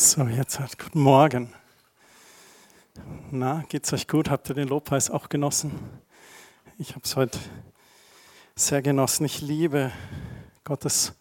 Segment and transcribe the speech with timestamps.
[0.00, 1.52] So, jetzt hat guten Morgen.
[3.32, 4.30] Na, geht's euch gut?
[4.30, 5.72] Habt ihr den Lobpreis auch genossen?
[6.78, 7.36] Ich habe es heute
[8.54, 9.24] sehr genossen.
[9.24, 9.90] Ich liebe
[10.62, 11.18] Gottes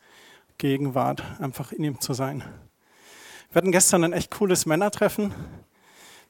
[0.59, 2.44] Gegenwart, einfach in ihm zu sein.
[3.50, 5.34] Wir hatten gestern ein echt cooles Männertreffen,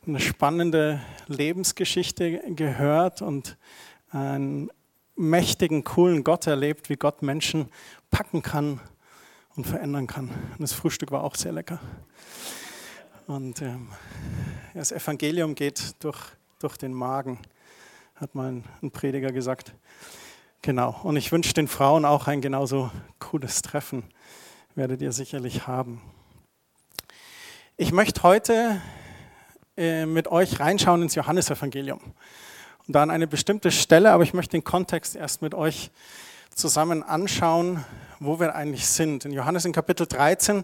[0.08, 3.58] eine spannende Lebensgeschichte gehört und
[4.12, 4.72] einen
[5.18, 7.70] mächtigen, coolen Gott erlebt, wie Gott Menschen
[8.10, 8.80] packen kann
[9.58, 10.30] und verändern kann.
[10.30, 11.80] Und das Frühstück war auch sehr lecker.
[13.26, 13.90] Und ähm,
[14.74, 16.20] das Evangelium geht durch,
[16.60, 17.40] durch den Magen,
[18.16, 19.74] hat mal ein, Prediger gesagt.
[20.62, 21.00] Genau.
[21.04, 24.04] Und ich wünsche den Frauen auch ein genauso cooles Treffen.
[24.76, 26.02] Werdet ihr sicherlich haben.
[27.78, 28.80] Ich möchte heute
[29.76, 32.00] äh, mit euch reinschauen ins Johannesevangelium.
[32.88, 35.90] Und da an eine bestimmte Stelle, aber ich möchte den Kontext erst mit euch
[36.54, 37.84] zusammen anschauen,
[38.20, 39.26] wo wir eigentlich sind.
[39.26, 40.64] In Johannes in Kapitel 13,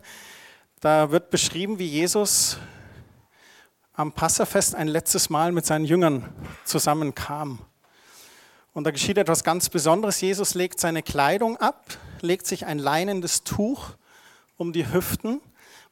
[0.79, 2.57] da wird beschrieben, wie Jesus
[3.93, 6.27] am Passafest ein letztes Mal mit seinen Jüngern
[6.65, 7.59] zusammenkam.
[8.73, 10.19] Und da geschieht etwas ganz Besonderes.
[10.19, 11.85] Jesus legt seine Kleidung ab,
[12.21, 13.91] legt sich ein leinendes Tuch
[14.57, 15.41] um die Hüften,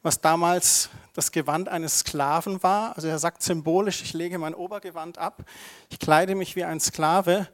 [0.02, 2.96] was damals das Gewand eines Sklaven war.
[2.96, 5.44] Also er sagt symbolisch, ich lege mein Obergewand ab,
[5.90, 7.46] ich kleide mich wie ein Sklave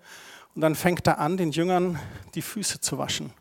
[0.54, 1.98] und dann fängt er an, den Jüngern
[2.34, 3.32] die Füße zu waschen.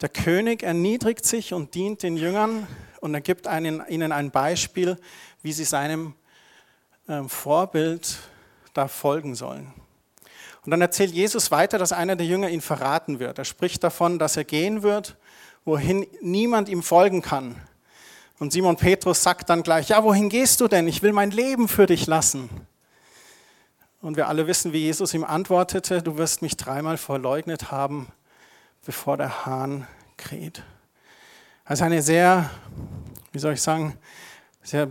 [0.00, 2.68] Der König erniedrigt sich und dient den Jüngern
[3.00, 4.96] und er gibt einen, ihnen ein Beispiel,
[5.42, 6.14] wie sie seinem
[7.08, 8.18] äh, Vorbild
[8.74, 9.72] da folgen sollen.
[10.64, 13.38] Und dann erzählt Jesus weiter, dass einer der Jünger ihn verraten wird.
[13.38, 15.16] Er spricht davon, dass er gehen wird,
[15.64, 17.56] wohin niemand ihm folgen kann.
[18.38, 20.86] Und Simon Petrus sagt dann gleich, ja, wohin gehst du denn?
[20.86, 22.48] Ich will mein Leben für dich lassen.
[24.00, 28.12] Und wir alle wissen, wie Jesus ihm antwortete, du wirst mich dreimal verleugnet haben,
[28.88, 30.62] bevor der Hahn kräht.
[31.66, 32.48] Also eine sehr,
[33.32, 33.98] wie soll ich sagen,
[34.62, 34.88] sehr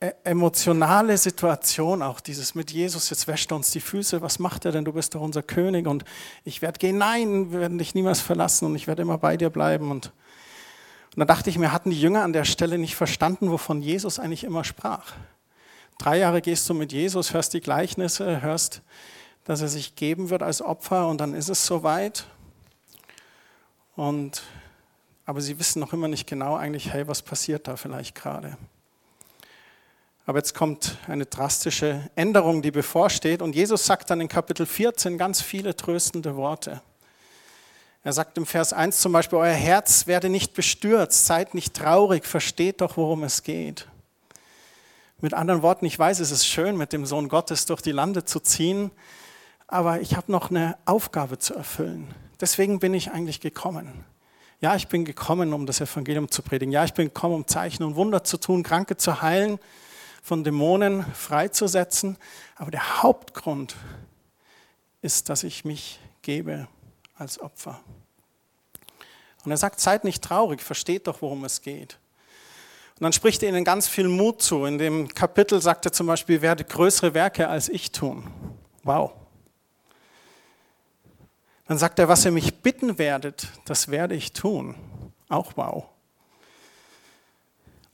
[0.00, 4.64] äh, emotionale Situation auch, dieses mit Jesus, jetzt wäscht er uns die Füße, was macht
[4.64, 6.06] er denn, du bist doch unser König und
[6.44, 9.50] ich werde gehen, nein, wir werden dich niemals verlassen und ich werde immer bei dir
[9.50, 9.90] bleiben.
[9.90, 10.06] Und,
[11.14, 14.18] und da dachte ich mir, hatten die Jünger an der Stelle nicht verstanden, wovon Jesus
[14.18, 15.12] eigentlich immer sprach.
[15.98, 18.80] Drei Jahre gehst du mit Jesus, hörst die Gleichnisse, hörst,
[19.44, 22.24] dass er sich geben wird als Opfer und dann ist es soweit.
[23.96, 24.42] Und,
[25.24, 28.56] aber sie wissen noch immer nicht genau eigentlich, hey, was passiert da vielleicht gerade.
[30.26, 33.40] Aber jetzt kommt eine drastische Änderung, die bevorsteht.
[33.40, 36.82] Und Jesus sagt dann in Kapitel 14 ganz viele tröstende Worte.
[38.02, 42.24] Er sagt im Vers 1 zum Beispiel, euer Herz werde nicht bestürzt, seid nicht traurig,
[42.24, 43.88] versteht doch, worum es geht.
[45.20, 48.24] Mit anderen Worten, ich weiß, es ist schön, mit dem Sohn Gottes durch die Lande
[48.24, 48.90] zu ziehen,
[49.66, 52.14] aber ich habe noch eine Aufgabe zu erfüllen.
[52.40, 54.04] Deswegen bin ich eigentlich gekommen.
[54.60, 56.72] Ja, ich bin gekommen, um das Evangelium zu predigen.
[56.72, 59.58] Ja, ich bin gekommen, um Zeichen und Wunder zu tun, Kranke zu heilen,
[60.22, 62.16] von Dämonen freizusetzen.
[62.56, 63.76] Aber der Hauptgrund
[65.02, 66.68] ist, dass ich mich gebe
[67.16, 67.80] als Opfer.
[69.44, 71.98] Und er sagt, seid nicht traurig, versteht doch, worum es geht.
[72.98, 74.64] Und dann spricht er ihnen ganz viel Mut zu.
[74.64, 78.26] In dem Kapitel sagt er zum Beispiel, werde größere Werke als ich tun.
[78.82, 79.12] Wow.
[81.68, 84.74] Dann sagt er, was ihr mich bitten werdet, das werde ich tun.
[85.28, 85.84] Auch wow.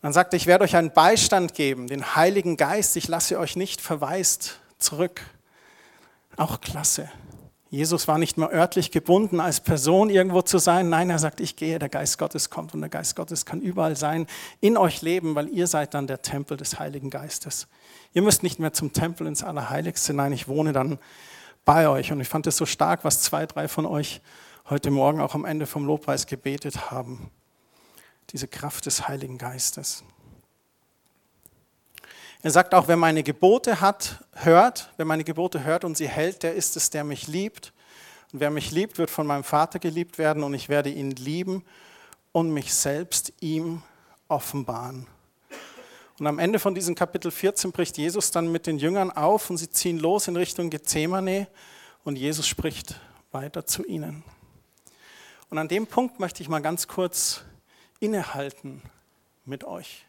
[0.02, 2.96] Dann sagt er, ich werde euch einen Beistand geben, den Heiligen Geist.
[2.96, 5.22] Ich lasse euch nicht verwaist zurück.
[6.36, 7.08] Auch klasse.
[7.70, 10.90] Jesus war nicht mehr örtlich gebunden, als Person irgendwo zu sein.
[10.90, 13.96] Nein, er sagt, ich gehe, der Geist Gottes kommt und der Geist Gottes kann überall
[13.96, 14.26] sein,
[14.60, 17.68] in euch leben, weil ihr seid dann der Tempel des Heiligen Geistes.
[18.12, 20.98] Ihr müsst nicht mehr zum Tempel ins Allerheiligste, nein, ich wohne dann
[21.64, 22.12] bei euch.
[22.12, 24.20] Und ich fand es so stark, was zwei, drei von euch
[24.70, 27.30] heute Morgen auch am Ende vom Lobpreis gebetet haben.
[28.30, 30.04] Diese Kraft des Heiligen Geistes.
[32.42, 36.42] Er sagt auch, wer meine Gebote hat, hört, wer meine Gebote hört und sie hält,
[36.42, 37.72] der ist es, der mich liebt.
[38.32, 41.64] Und wer mich liebt, wird von meinem Vater geliebt werden und ich werde ihn lieben
[42.32, 43.82] und mich selbst ihm
[44.26, 45.06] offenbaren.
[46.22, 49.56] Und am Ende von diesem Kapitel 14 bricht Jesus dann mit den Jüngern auf und
[49.56, 51.48] sie ziehen los in Richtung Gethsemane
[52.04, 53.00] und Jesus spricht
[53.32, 54.22] weiter zu ihnen.
[55.50, 57.42] Und an dem Punkt möchte ich mal ganz kurz
[57.98, 58.82] innehalten
[59.46, 60.06] mit euch.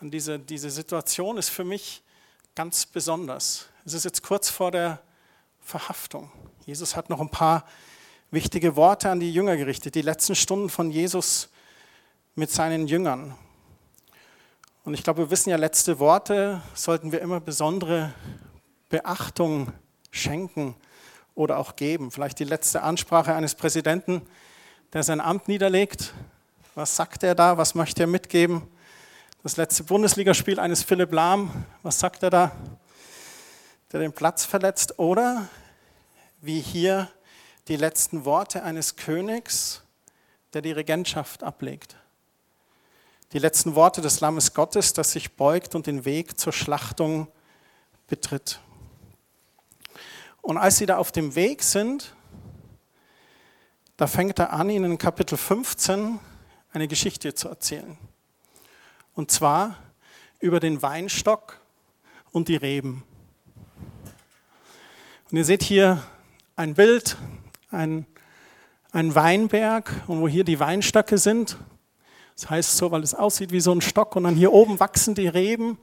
[0.00, 2.02] Und diese, diese Situation ist für mich
[2.54, 3.68] ganz besonders.
[3.84, 5.02] Es ist jetzt kurz vor der
[5.60, 6.32] Verhaftung.
[6.64, 7.66] Jesus hat noch ein paar
[8.30, 11.50] wichtige Worte an die Jünger gerichtet, die letzten Stunden von Jesus
[12.36, 13.36] mit seinen Jüngern.
[14.88, 18.14] Und ich glaube, wir wissen ja, letzte Worte sollten wir immer besondere
[18.88, 19.70] Beachtung
[20.10, 20.76] schenken
[21.34, 22.10] oder auch geben.
[22.10, 24.22] Vielleicht die letzte Ansprache eines Präsidenten,
[24.94, 26.14] der sein Amt niederlegt
[26.74, 27.58] Was sagt er da?
[27.58, 28.62] Was möchte er mitgeben?
[29.42, 32.52] Das letzte Bundesligaspiel eines Philipp Lahm, was sagt er da?
[33.92, 34.98] Der den Platz verletzt.
[34.98, 35.50] Oder
[36.40, 37.10] wie hier
[37.68, 39.82] die letzten Worte eines Königs,
[40.54, 41.98] der die Regentschaft ablegt.
[43.32, 47.28] Die letzten Worte des Lammes Gottes, das sich beugt und den Weg zur Schlachtung
[48.06, 48.60] betritt.
[50.40, 52.14] Und als sie da auf dem Weg sind,
[53.98, 56.18] da fängt er an, ihnen in Kapitel 15
[56.72, 57.98] eine Geschichte zu erzählen.
[59.14, 59.76] Und zwar
[60.40, 61.60] über den Weinstock
[62.30, 63.02] und die Reben.
[65.30, 66.02] Und ihr seht hier
[66.56, 67.18] ein Bild,
[67.70, 68.06] ein,
[68.92, 71.58] ein Weinberg und wo hier die Weinstöcke sind.
[72.38, 75.16] Das heißt so, weil es aussieht wie so ein Stock und dann hier oben wachsen
[75.16, 75.76] die Reben,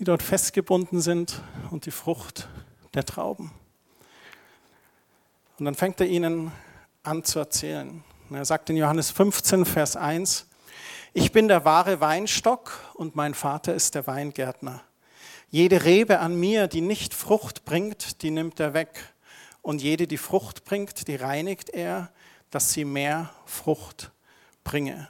[0.00, 1.40] die dort festgebunden sind
[1.70, 2.48] und die Frucht
[2.94, 3.52] der Trauben.
[5.60, 6.50] Und dann fängt er ihnen
[7.04, 8.02] an zu erzählen.
[8.28, 10.48] Und er sagt in Johannes 15, Vers 1,
[11.14, 14.82] ich bin der wahre Weinstock und mein Vater ist der Weingärtner.
[15.50, 19.14] Jede Rebe an mir, die nicht Frucht bringt, die nimmt er weg.
[19.62, 22.10] Und jede, die Frucht bringt, die reinigt er,
[22.50, 24.10] dass sie mehr Frucht
[24.64, 25.08] bringe.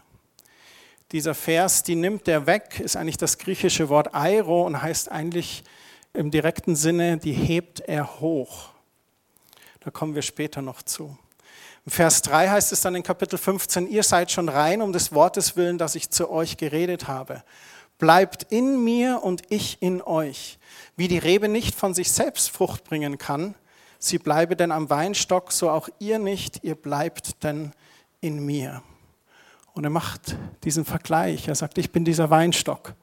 [1.12, 5.62] Dieser Vers, die nimmt er weg, ist eigentlich das griechische Wort airo und heißt eigentlich
[6.12, 8.70] im direkten Sinne, die hebt er hoch.
[9.80, 11.16] Da kommen wir später noch zu.
[11.84, 15.12] Im Vers 3 heißt es dann in Kapitel 15, ihr seid schon rein um des
[15.12, 17.44] Wortes willen, das ich zu euch geredet habe.
[17.98, 20.58] Bleibt in mir und ich in euch.
[20.96, 23.54] Wie die Rebe nicht von sich selbst Frucht bringen kann,
[24.00, 27.72] sie bleibe denn am Weinstock, so auch ihr nicht, ihr bleibt denn
[28.20, 28.82] in mir.
[29.76, 31.48] Und er macht diesen Vergleich.
[31.48, 32.94] Er sagt, ich bin dieser Weinstock,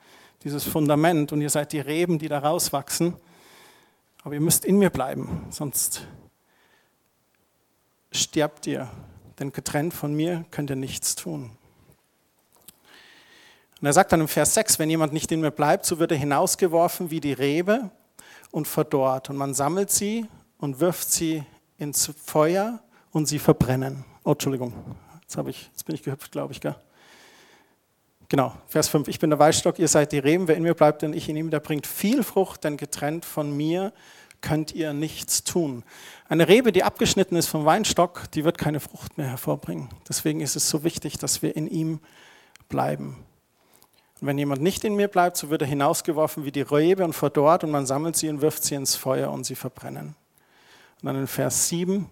[0.43, 3.13] dieses Fundament und ihr seid die Reben, die da rauswachsen.
[4.23, 6.07] Aber ihr müsst in mir bleiben, sonst
[8.11, 8.89] stirbt ihr,
[9.37, 11.51] denn getrennt von mir könnt ihr nichts tun.
[13.79, 16.11] Und er sagt dann im Vers 6, wenn jemand nicht in mir bleibt, so wird
[16.11, 17.91] er hinausgeworfen wie die Rebe
[18.49, 19.29] und verdorrt.
[19.29, 20.25] Und man sammelt sie
[20.57, 21.43] und wirft sie
[21.77, 22.79] ins Feuer
[23.11, 24.05] und sie verbrennen.
[24.23, 24.73] Oh, Entschuldigung,
[25.35, 26.61] jetzt, ich, jetzt bin ich gehüpft, glaube ich.
[26.61, 26.75] Gell?
[28.29, 29.07] Genau, Vers 5.
[29.07, 30.47] Ich bin der Weinstock, ihr seid die Reben.
[30.47, 33.55] Wer in mir bleibt und ich in ihm, der bringt viel Frucht, denn getrennt von
[33.55, 33.93] mir
[34.41, 35.83] könnt ihr nichts tun.
[36.27, 39.89] Eine Rebe, die abgeschnitten ist vom Weinstock, die wird keine Frucht mehr hervorbringen.
[40.07, 41.99] Deswegen ist es so wichtig, dass wir in ihm
[42.69, 43.23] bleiben.
[44.19, 47.13] Und wenn jemand nicht in mir bleibt, so wird er hinausgeworfen wie die Rebe und
[47.13, 50.15] verdorrt und man sammelt sie und wirft sie ins Feuer und sie verbrennen.
[51.01, 52.09] Und dann in Vers 7,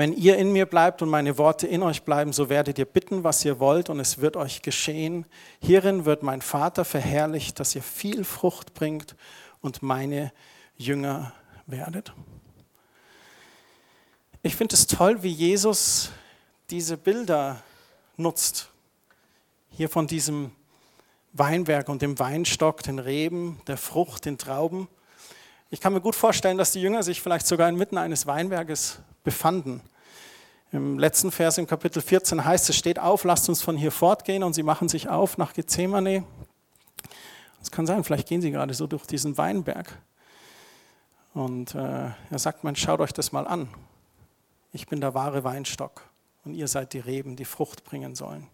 [0.00, 3.22] wenn ihr in mir bleibt und meine Worte in euch bleiben, so werdet ihr bitten,
[3.22, 5.26] was ihr wollt, und es wird euch geschehen.
[5.60, 9.14] Hierin wird mein Vater verherrlicht, dass ihr viel Frucht bringt
[9.60, 10.32] und meine
[10.78, 11.34] Jünger
[11.66, 12.14] werdet.
[14.42, 16.12] Ich finde es toll, wie Jesus
[16.70, 17.62] diese Bilder
[18.16, 18.70] nutzt.
[19.68, 20.52] Hier von diesem
[21.34, 24.88] Weinberg und dem Weinstock, den Reben, der Frucht, den Trauben.
[25.68, 29.82] Ich kann mir gut vorstellen, dass die Jünger sich vielleicht sogar inmitten eines Weinberges befanden.
[30.72, 34.42] Im letzten Vers im Kapitel 14 heißt es, steht auf, lasst uns von hier fortgehen
[34.42, 36.24] und sie machen sich auf nach Gethsemane.
[37.60, 39.98] Es kann sein, vielleicht gehen sie gerade so durch diesen Weinberg.
[41.34, 43.68] Und äh, er sagt, man schaut euch das mal an.
[44.72, 46.02] Ich bin der wahre Weinstock
[46.44, 48.46] und ihr seid die Reben, die Frucht bringen sollen.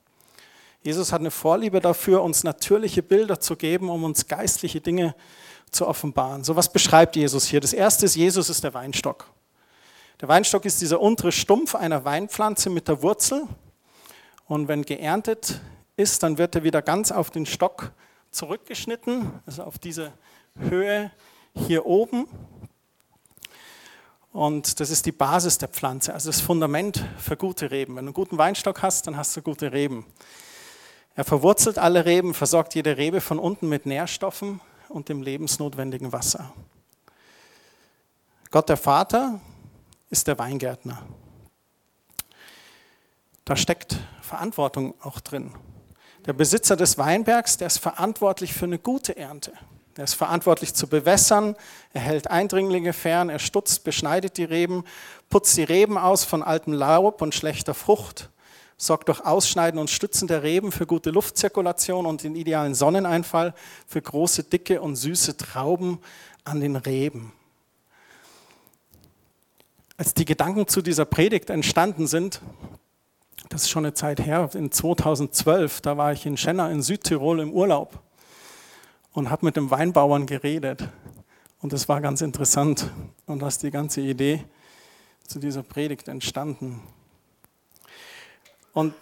[0.83, 5.15] Jesus hat eine Vorliebe dafür, uns natürliche Bilder zu geben, um uns geistliche Dinge
[5.71, 6.45] zu offenbaren.
[6.45, 7.61] So was beschreibt Jesus hier.
[7.61, 9.29] Das erste ist, Jesus ist der Weinstock.
[10.23, 13.47] Der Weinstock ist dieser untere Stumpf einer Weinpflanze mit der Wurzel.
[14.47, 15.61] Und wenn geerntet
[15.97, 17.93] ist, dann wird er wieder ganz auf den Stock
[18.31, 20.15] zurückgeschnitten, also auf diese
[20.59, 21.11] Höhe
[21.55, 22.27] hier oben.
[24.33, 27.97] Und das ist die Basis der Pflanze, also das Fundament für gute Reben.
[27.97, 30.07] Wenn du einen guten Weinstock hast, dann hast du gute Reben.
[31.15, 36.55] Er verwurzelt alle Reben, versorgt jede Rebe von unten mit Nährstoffen und dem lebensnotwendigen Wasser.
[38.51, 39.41] Gott der Vater
[40.17, 41.03] ist der Weingärtner.
[43.45, 45.55] Da steckt Verantwortung auch drin.
[46.25, 49.53] Der Besitzer des Weinbergs, der ist verantwortlich für eine gute Ernte.
[49.95, 51.55] Er ist verantwortlich zu bewässern,
[51.93, 54.85] er hält Eindringlinge fern, er stutzt, beschneidet die Reben,
[55.29, 58.31] putzt die Reben aus von altem Laub und schlechter Frucht,
[58.79, 63.55] sorgt durch Ausschneiden und Stützen der Reben für gute Luftzirkulation und den idealen Sonneneinfall
[63.87, 65.99] für große, dicke und süße Trauben
[66.45, 67.33] an den Reben.
[69.99, 72.43] Als die Gedanken zu dieser Predigt entstanden sind,
[73.49, 77.41] das ist schon eine Zeit her, in 2012, da war ich in Schenna in Südtirol
[77.41, 77.99] im Urlaub
[79.13, 80.89] und habe mit dem Weinbauern geredet.
[81.63, 82.91] Und das war ganz interessant.
[83.25, 84.45] Und da ist die ganze Idee
[85.27, 86.83] zu dieser Predigt entstanden.
[88.75, 88.95] Und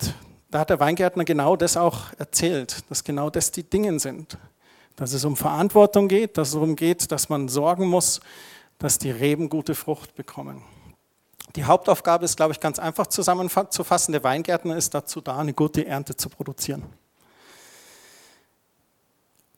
[0.50, 4.38] da hat der Weingärtner genau das auch erzählt, dass genau das die Dinge sind.
[4.94, 8.20] Dass es um Verantwortung geht, dass es darum geht, dass man sorgen muss,
[8.78, 10.62] dass die Reben gute Frucht bekommen.
[11.56, 14.12] Die Hauptaufgabe ist, glaube ich, ganz einfach zusammenzufassen.
[14.12, 16.82] Der Weingärtner ist dazu da, eine gute Ernte zu produzieren.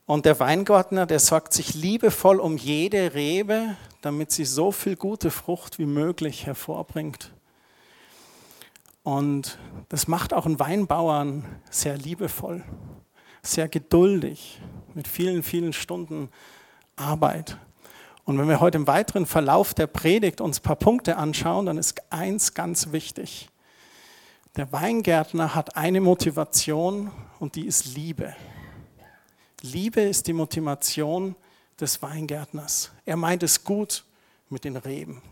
[0.05, 5.31] Und der Weingärtner, der sorgt sich liebevoll um jede Rebe, damit sie so viel gute
[5.31, 7.33] Frucht wie möglich hervorbringt.
[9.03, 12.62] Und das macht auch einen Weinbauern sehr liebevoll,
[13.43, 14.61] sehr geduldig,
[14.95, 16.29] mit vielen, vielen Stunden
[16.95, 17.59] Arbeit.
[18.26, 21.78] Und wenn wir heute im weiteren Verlauf der Predigt uns ein paar Punkte anschauen, dann
[21.78, 23.49] ist eins ganz wichtig.
[24.56, 28.35] Der Weingärtner hat eine Motivation und die ist Liebe.
[29.62, 31.37] Liebe ist die Motivation
[31.80, 32.90] des Weingärtners.
[33.04, 34.04] Er meint es gut
[34.49, 35.23] mit den Reben.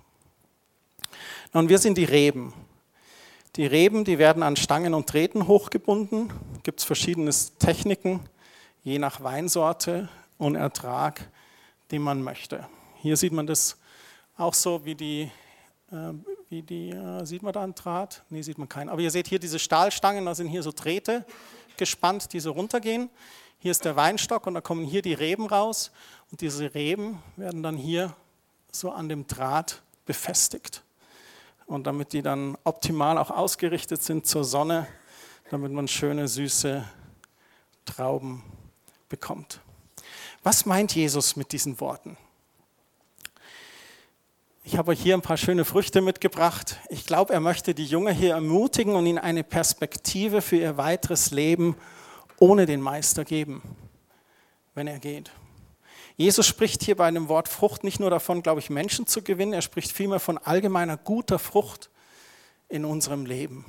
[1.53, 2.55] Und wir sind die Reben.
[3.57, 6.33] Die Reben, die werden an Stangen und Drähten hochgebunden.
[6.63, 8.21] Gibt es verschiedene Techniken,
[8.85, 10.09] je nach Weinsorte
[10.39, 11.29] und Ertrag,
[11.91, 12.69] den man möchte.
[13.05, 13.77] Hier sieht man das
[14.35, 15.31] auch so, wie die,
[15.93, 16.15] äh,
[16.49, 18.23] wie die äh, sieht man da einen Draht?
[18.31, 18.89] Nee, sieht man keinen.
[18.89, 21.27] Aber ihr seht hier diese Stahlstangen, da sind hier so Drähte
[21.77, 23.11] gespannt, die so runtergehen.
[23.59, 25.91] Hier ist der Weinstock und da kommen hier die Reben raus.
[26.31, 28.17] Und diese Reben werden dann hier
[28.73, 30.83] so an dem Draht befestigt.
[31.67, 34.87] Und damit die dann optimal auch ausgerichtet sind zur Sonne,
[35.51, 36.83] damit man schöne, süße
[37.85, 38.43] Trauben
[39.11, 39.61] bekommt.
[40.43, 42.17] Was meint Jesus mit diesen Worten?
[44.67, 46.79] Ich habe euch hier ein paar schöne Früchte mitgebracht.
[46.89, 51.33] Ich glaube, er möchte die Jünger hier ermutigen und ihnen eine Perspektive für ihr weiteres
[51.33, 51.77] Leben
[52.39, 53.61] ohne den Meister geben,
[54.75, 55.31] wenn er geht.
[56.17, 59.53] Jesus spricht hier bei dem Wort Frucht nicht nur davon, glaube ich, Menschen zu gewinnen,
[59.53, 61.91] er spricht vielmehr von allgemeiner guter Frucht
[62.71, 63.67] in unserem Leben.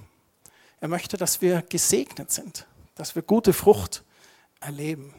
[0.80, 4.06] Er möchte, dass wir gesegnet sind, dass wir gute Frucht
[4.62, 5.14] erleben.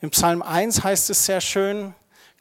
[0.00, 1.94] Im Psalm 1 heißt es sehr schön,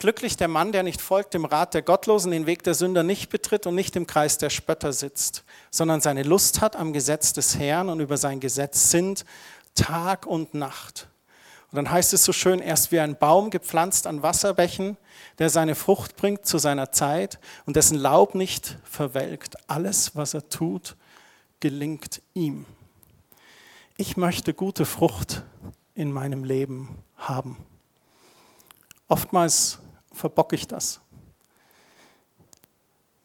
[0.03, 3.29] glücklich der Mann, der nicht folgt dem Rat der Gottlosen, den Weg der Sünder nicht
[3.29, 7.57] betritt und nicht im Kreis der Spötter sitzt, sondern seine Lust hat am Gesetz des
[7.57, 9.24] Herrn und über sein Gesetz sind
[9.75, 11.07] Tag und Nacht.
[11.72, 14.98] Und dann heißt es so schön, er ist wie ein Baum gepflanzt an Wasserbächen,
[15.39, 19.55] der seine Frucht bringt zu seiner Zeit und dessen Laub nicht verwelkt.
[19.69, 20.98] Alles, was er tut,
[21.62, 22.65] gelingt ihm.
[23.95, 25.43] Ich möchte gute Frucht
[25.95, 27.55] in meinem Leben haben.
[29.07, 29.79] Oftmals
[30.13, 31.01] verbocke ich das.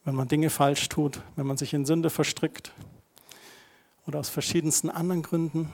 [0.04, 2.72] Wenn man Dinge falsch tut, wenn man sich in Sünde verstrickt
[4.06, 5.70] oder aus verschiedensten anderen Gründen.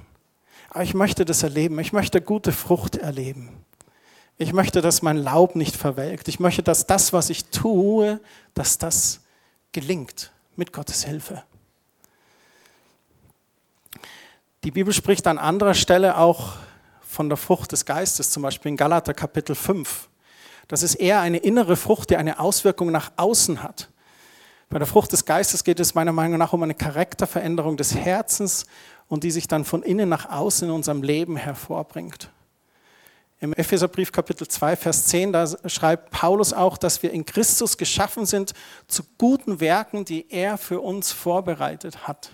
[0.71, 1.78] Aber ich möchte das erleben.
[1.78, 3.64] Ich möchte gute Frucht erleben.
[4.37, 6.26] Ich möchte, dass mein Laub nicht verwelkt.
[6.26, 8.21] Ich möchte, dass das, was ich tue,
[8.54, 9.21] dass das
[9.71, 11.44] gelingt mit Gottes Hilfe.
[14.64, 16.54] Die Bibel spricht an anderer Stelle auch
[17.02, 20.09] von der Frucht des Geistes, zum Beispiel in Galater Kapitel 5.
[20.68, 23.90] Das ist eher eine innere Frucht, die eine Auswirkung nach außen hat.
[24.71, 28.66] Bei der Frucht des Geistes geht es meiner Meinung nach um eine Charakterveränderung des Herzens
[29.09, 32.30] und die sich dann von innen nach außen in unserem Leben hervorbringt.
[33.40, 38.25] Im Epheserbrief Kapitel 2, Vers 10, da schreibt Paulus auch, dass wir in Christus geschaffen
[38.25, 38.54] sind
[38.88, 42.30] zu guten Werken, die er für uns vorbereitet hat.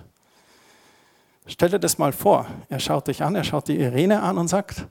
[1.46, 2.46] Stell dir das mal vor.
[2.68, 4.86] Er schaut dich an, er schaut die Irene an und sagt,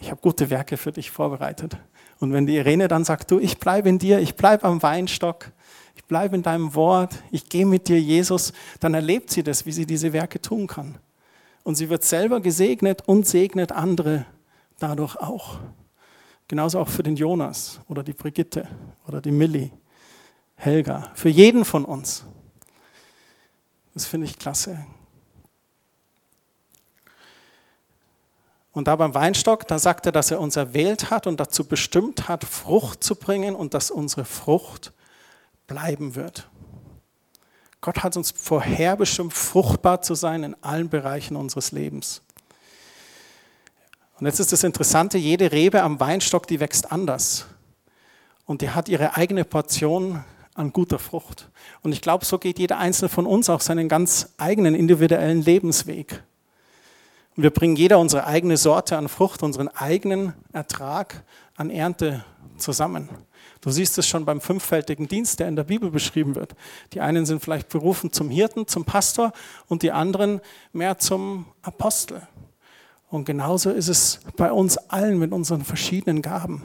[0.00, 1.76] ich habe gute Werke für dich vorbereitet.
[2.20, 5.50] Und wenn die Irene dann sagt, du, ich bleibe in dir, ich bleibe am Weinstock,
[5.96, 9.72] ich bleibe in deinem Wort, ich gehe mit dir, Jesus, dann erlebt sie das, wie
[9.72, 10.98] sie diese Werke tun kann.
[11.64, 14.26] Und sie wird selber gesegnet und segnet andere
[14.78, 15.58] dadurch auch.
[16.46, 18.68] Genauso auch für den Jonas oder die Brigitte
[19.06, 19.70] oder die Millie,
[20.56, 22.24] Helga, für jeden von uns.
[23.94, 24.84] Das finde ich klasse.
[28.72, 32.28] Und da beim Weinstock, da sagt er, dass er uns erwählt hat und dazu bestimmt
[32.28, 34.92] hat, Frucht zu bringen und dass unsere Frucht
[35.66, 36.48] bleiben wird.
[37.80, 42.22] Gott hat uns vorherbestimmt, fruchtbar zu sein in allen Bereichen unseres Lebens.
[44.18, 47.46] Und jetzt ist das Interessante, jede Rebe am Weinstock, die wächst anders.
[48.44, 50.22] Und die hat ihre eigene Portion
[50.54, 51.48] an guter Frucht.
[51.82, 56.22] Und ich glaube, so geht jeder Einzelne von uns auch seinen ganz eigenen individuellen Lebensweg.
[57.36, 61.24] Und wir bringen jeder unsere eigene Sorte an Frucht, unseren eigenen Ertrag
[61.56, 62.24] an Ernte
[62.56, 63.08] zusammen.
[63.60, 66.54] Du siehst es schon beim fünffältigen Dienst, der in der Bibel beschrieben wird.
[66.92, 69.32] Die einen sind vielleicht berufen zum Hirten, zum Pastor
[69.68, 70.40] und die anderen
[70.72, 72.26] mehr zum Apostel.
[73.08, 76.62] Und genauso ist es bei uns allen mit unseren verschiedenen Gaben.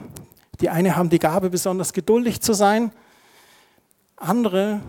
[0.60, 2.92] Die eine haben die Gabe, besonders geduldig zu sein.
[4.16, 4.80] Andere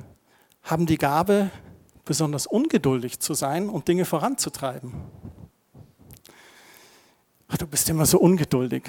[0.64, 1.50] haben die Gabe,
[2.06, 4.94] besonders ungeduldig zu sein und Dinge voranzutreiben.
[7.48, 8.84] Ach, du bist immer so ungeduldig.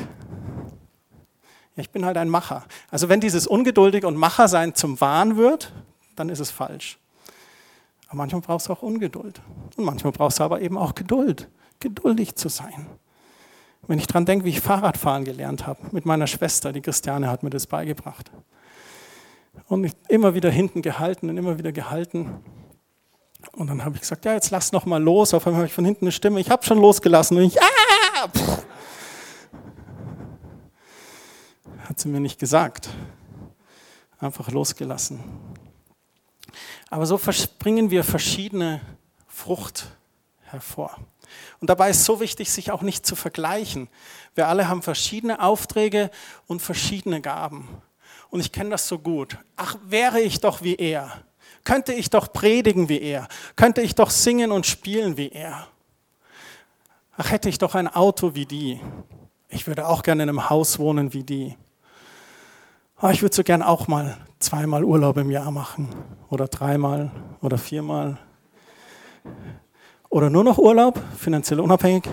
[1.76, 2.64] Ich bin halt ein Macher.
[2.90, 5.72] Also wenn dieses Ungeduldig und Machersein zum Wahn wird,
[6.16, 6.98] dann ist es falsch.
[8.08, 9.40] Aber manchmal brauchst du auch Ungeduld.
[9.76, 11.48] Und manchmal brauchst du aber eben auch Geduld,
[11.78, 12.86] geduldig zu sein.
[13.86, 17.42] Wenn ich daran denke, wie ich Fahrradfahren gelernt habe mit meiner Schwester, die Christiane hat
[17.42, 18.30] mir das beigebracht.
[19.68, 22.40] Und immer wieder hinten gehalten und immer wieder gehalten.
[23.52, 25.32] Und dann habe ich gesagt, ja, jetzt lass noch mal los.
[25.32, 27.36] Auf einmal habe ich von hinten eine Stimme, ich habe schon losgelassen.
[27.36, 27.77] Und ich, ah!
[28.26, 28.66] Pff.
[31.88, 32.88] Hat sie mir nicht gesagt.
[34.18, 35.22] Einfach losgelassen.
[36.90, 37.20] Aber so
[37.58, 38.80] bringen wir verschiedene
[39.26, 39.86] Frucht
[40.42, 40.96] hervor.
[41.60, 43.88] Und dabei ist so wichtig, sich auch nicht zu vergleichen.
[44.34, 46.10] Wir alle haben verschiedene Aufträge
[46.46, 47.68] und verschiedene Gaben.
[48.30, 49.36] Und ich kenne das so gut.
[49.56, 51.22] Ach, wäre ich doch wie er.
[51.64, 53.28] Könnte ich doch predigen wie er.
[53.56, 55.68] Könnte ich doch singen und spielen wie er.
[57.20, 58.80] Ach, hätte ich doch ein Auto wie die.
[59.48, 61.56] Ich würde auch gerne in einem Haus wohnen wie die.
[63.02, 65.88] Oh, ich würde so gern auch mal zweimal Urlaub im Jahr machen
[66.30, 67.10] oder dreimal
[67.40, 68.18] oder viermal.
[70.08, 72.08] Oder nur noch Urlaub, finanziell unabhängig.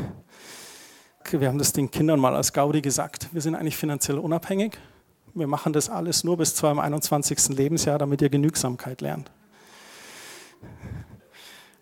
[1.30, 3.30] Wir haben das den Kindern mal als Gaudi gesagt.
[3.32, 4.80] Wir sind eigentlich finanziell unabhängig.
[5.36, 7.50] Wir machen das alles nur bis zu einem 21.
[7.50, 9.30] Lebensjahr, damit ihr Genügsamkeit lernt.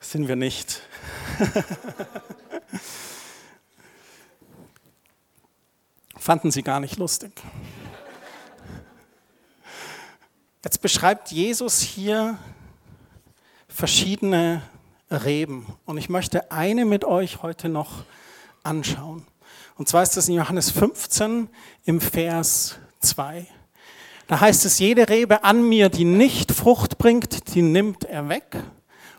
[0.02, 0.82] Sind wir nicht.
[6.24, 7.34] Fanden sie gar nicht lustig.
[10.64, 12.38] Jetzt beschreibt Jesus hier
[13.68, 14.62] verschiedene
[15.12, 15.66] Reben.
[15.84, 18.06] Und ich möchte eine mit euch heute noch
[18.64, 19.28] anschauen.
[19.76, 21.50] Und zwar ist das in Johannes 15
[21.84, 23.46] im Vers 2.
[24.28, 28.64] Da heißt es, jede Rebe an mir, die nicht Frucht bringt, die nimmt er weg.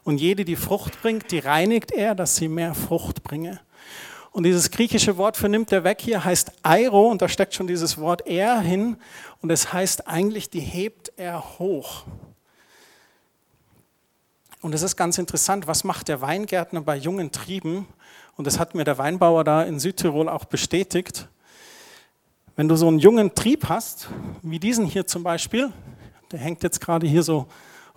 [0.05, 3.61] Und jede, die Frucht bringt, die reinigt er, dass sie mehr Frucht bringe.
[4.35, 7.69] Und dieses griechische Wort für nimmt er weg hier heißt Airo und da steckt schon
[7.69, 8.97] dieses Wort er hin
[9.41, 12.03] und es heißt eigentlich, die hebt er hoch.
[14.61, 17.87] Und es ist ganz interessant, was macht der Weingärtner bei jungen Trieben?
[18.35, 21.29] Und das hat mir der Weinbauer da in Südtirol auch bestätigt.
[22.57, 24.09] Wenn du so einen jungen Trieb hast,
[24.43, 25.73] wie diesen hier zum Beispiel,
[26.33, 27.47] der hängt jetzt gerade hier so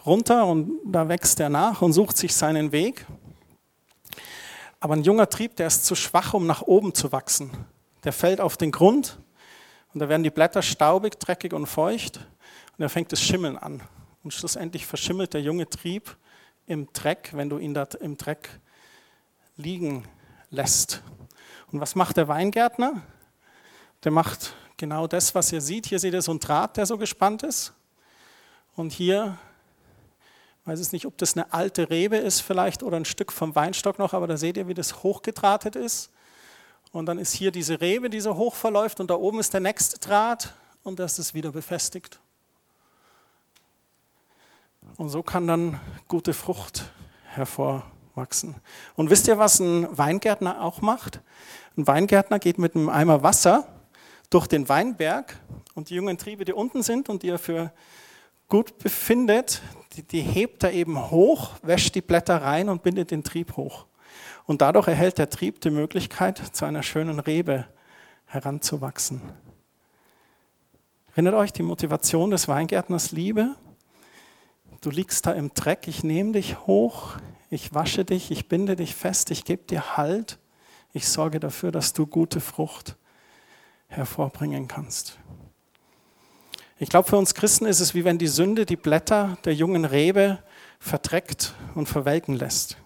[0.05, 3.07] runter und da wächst er nach und sucht sich seinen Weg.
[4.87, 7.51] Aber ein junger Trieb, der ist zu schwach, um nach oben zu wachsen.
[8.05, 9.19] Der fällt auf den Grund
[9.93, 12.25] und da werden die Blätter staubig, dreckig und feucht
[12.77, 13.83] und er fängt das Schimmeln an.
[14.23, 16.15] Und schlussendlich verschimmelt der junge Trieb
[16.67, 18.61] im Dreck, wenn du ihn da im Dreck
[19.57, 20.05] liegen
[20.51, 21.03] lässt.
[21.69, 23.01] Und was macht der Weingärtner?
[24.05, 25.87] Der macht genau das, was ihr seht.
[25.87, 27.73] Hier seht ihr so einen Draht, der so gespannt ist.
[28.77, 29.37] Und hier,
[30.67, 33.99] weiß es nicht, ob das eine alte Rebe ist vielleicht oder ein Stück vom Weinstock
[33.99, 36.11] noch, aber da seht ihr, wie das hochgedrahtet ist.
[36.91, 39.61] Und dann ist hier diese Rebe, die so hoch verläuft und da oben ist der
[39.61, 40.53] nächste Draht
[40.83, 42.19] und das ist wieder befestigt.
[44.97, 46.91] Und so kann dann gute Frucht
[47.25, 48.55] hervorwachsen.
[48.95, 51.21] Und wisst ihr, was ein Weingärtner auch macht?
[51.77, 53.67] Ein Weingärtner geht mit einem Eimer Wasser
[54.29, 55.39] durch den Weinberg
[55.75, 57.71] und die jungen Triebe, die unten sind und die er für
[58.47, 59.61] gut befindet,
[59.93, 63.85] die, die hebt er eben hoch, wäscht die Blätter rein und bindet den Trieb hoch.
[64.45, 67.65] Und dadurch erhält der Trieb die Möglichkeit, zu einer schönen Rebe
[68.25, 69.21] heranzuwachsen.
[71.11, 73.55] Erinnert euch die Motivation des Weingärtners Liebe?
[74.81, 77.17] Du liegst da im Dreck, ich nehme dich hoch,
[77.49, 80.37] ich wasche dich, ich binde dich fest, ich gebe dir Halt,
[80.93, 82.95] ich sorge dafür, dass du gute Frucht
[83.87, 85.17] hervorbringen kannst.
[86.79, 89.83] Ich glaube, für uns Christen ist es wie wenn die Sünde die Blätter der jungen
[89.83, 90.37] Rebe
[90.79, 92.77] verdreckt und verwelken lässt.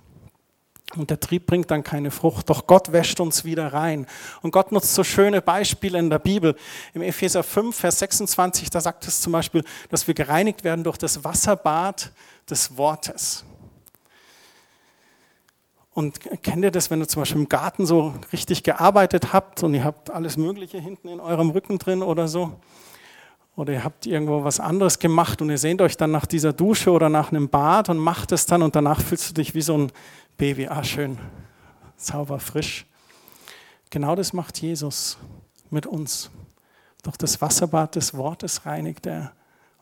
[0.96, 2.50] Und der Trieb bringt dann keine Frucht.
[2.50, 4.08] Doch Gott wäscht uns wieder rein.
[4.42, 6.56] Und Gott nutzt so schöne Beispiele in der Bibel.
[6.94, 10.98] Im Epheser 5, Vers 26, da sagt es zum Beispiel, dass wir gereinigt werden durch
[10.98, 12.12] das Wasserbad
[12.50, 13.46] des Wortes.
[15.94, 19.74] Und kennt ihr das, wenn ihr zum Beispiel im Garten so richtig gearbeitet habt und
[19.74, 22.58] ihr habt alles Mögliche hinten in eurem Rücken drin oder so?
[23.56, 26.92] Oder ihr habt irgendwo was anderes gemacht und ihr sehnt euch dann nach dieser Dusche
[26.92, 29.78] oder nach einem Bad und macht es dann und danach fühlst du dich wie so
[29.78, 29.92] ein
[30.38, 31.20] Baby, ah schön,
[31.98, 32.86] sauber, frisch.
[33.90, 35.18] Genau das macht Jesus
[35.70, 36.32] mit uns.
[37.04, 39.34] Durch das Wasserbad des Wortes reinigt er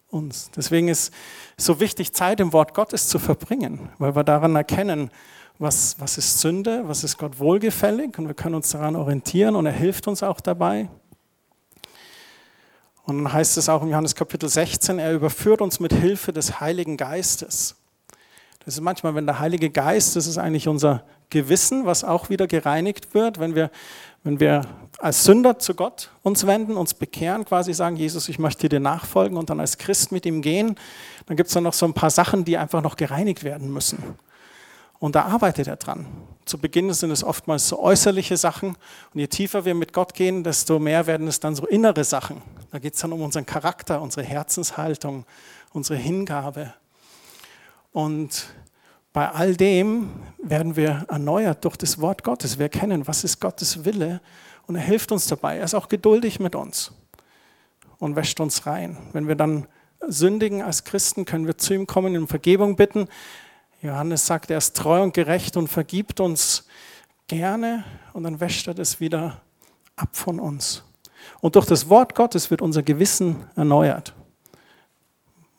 [0.09, 0.49] uns.
[0.55, 1.13] Deswegen ist
[1.57, 5.11] es so wichtig, Zeit im Wort Gottes zu verbringen, weil wir daran erkennen,
[5.59, 9.65] was, was ist Sünde, was ist Gott wohlgefällig und wir können uns daran orientieren und
[9.65, 10.89] er hilft uns auch dabei.
[13.09, 16.59] Und dann heißt es auch im Johannes Kapitel 16, er überführt uns mit Hilfe des
[16.59, 17.75] Heiligen Geistes.
[18.63, 22.45] Das ist manchmal, wenn der Heilige Geist, das ist eigentlich unser Gewissen, was auch wieder
[22.45, 23.71] gereinigt wird, wenn wir,
[24.23, 24.61] wenn wir
[24.99, 29.37] als Sünder zu Gott uns wenden, uns bekehren, quasi sagen, Jesus, ich möchte dir nachfolgen
[29.37, 30.75] und dann als Christ mit ihm gehen,
[31.25, 34.03] dann gibt es dann noch so ein paar Sachen, die einfach noch gereinigt werden müssen.
[34.99, 36.05] Und da arbeitet er dran.
[36.49, 38.69] Zu Beginn sind es oftmals so äußerliche Sachen.
[39.13, 42.41] Und je tiefer wir mit Gott gehen, desto mehr werden es dann so innere Sachen.
[42.71, 45.25] Da geht es dann um unseren Charakter, unsere Herzenshaltung,
[45.73, 46.73] unsere Hingabe.
[47.91, 48.47] Und
[49.13, 50.09] bei all dem
[50.41, 52.57] werden wir erneuert durch das Wort Gottes.
[52.57, 54.19] Wir erkennen, was ist Gottes Wille
[54.65, 55.57] und er hilft uns dabei.
[55.57, 56.93] Er ist auch geduldig mit uns
[57.99, 58.97] und wäscht uns rein.
[59.13, 59.67] Wenn wir dann
[60.07, 63.07] sündigen als Christen, können wir zu ihm kommen, um Vergebung bitten.
[63.81, 66.67] Johannes sagt, er ist treu und gerecht und vergibt uns
[67.27, 69.41] gerne und dann wäscht er das wieder
[69.95, 70.83] ab von uns.
[71.39, 74.13] Und durch das Wort Gottes wird unser Gewissen erneuert.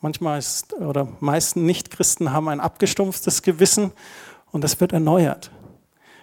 [0.02, 3.92] Manchmal ist, oder meisten Nichtchristen haben ein abgestumpftes Gewissen
[4.50, 5.50] und das wird erneuert.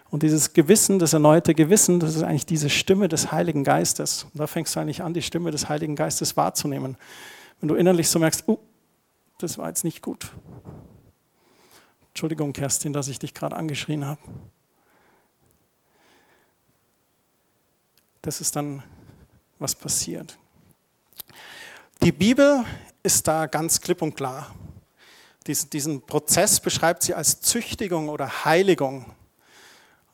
[0.10, 4.24] Und dieses Gewissen, das erneuerte Gewissen, das ist eigentlich diese Stimme des Heiligen Geistes.
[4.24, 6.96] Und da fängst du eigentlich an, die Stimme des Heiligen Geistes wahrzunehmen.
[7.60, 8.60] Wenn du innerlich so merkst, oh,
[9.40, 10.32] das war jetzt nicht gut.
[12.17, 14.19] Entschuldigung, Kerstin, dass ich dich gerade angeschrien habe.
[18.23, 18.82] Das ist dann,
[19.60, 20.36] was passiert.
[22.01, 22.65] Die Bibel
[23.03, 24.51] ist da ganz klipp und klar.
[25.45, 29.06] Diesen Prozess beschreibt sie als Züchtigung oder Heiligung.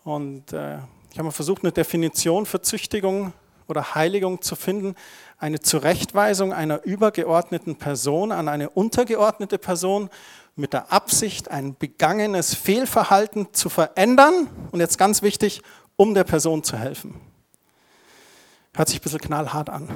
[0.04, 3.32] Und äh, ich habe mal versucht, eine Definition für Züchtigung
[3.70, 4.96] oder Heiligung zu finden.
[5.38, 10.10] Eine Zurechtweisung einer übergeordneten Person an eine untergeordnete Person
[10.56, 15.62] mit der Absicht, ein begangenes Fehlverhalten zu verändern und jetzt ganz wichtig,
[15.96, 17.20] um der Person zu helfen.
[18.76, 19.90] Hört sich ein bisschen knallhart an.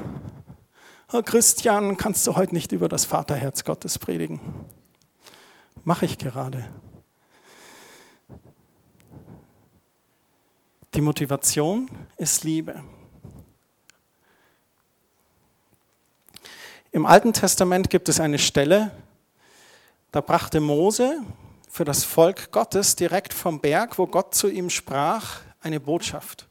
[1.11, 4.39] Oh Christian, kannst du heute nicht über das Vaterherz Gottes predigen?
[5.83, 6.67] Mache ich gerade.
[10.93, 12.83] Die Motivation ist Liebe.
[16.91, 18.91] Im Alten Testament gibt es eine Stelle,
[20.17, 21.21] da brachte Mose
[21.69, 26.47] für das Volk Gottes direkt vom Berg, wo Gott zu ihm sprach, eine Botschaft.